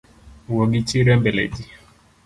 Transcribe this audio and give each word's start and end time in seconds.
Wuo 0.49 0.65
gichir 0.71 1.05
embele 1.13 1.43
ji 1.53 1.63